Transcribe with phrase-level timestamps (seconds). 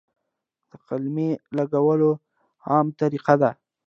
[0.69, 2.01] د قلمې لګول
[2.69, 3.51] عامه طریقه ده.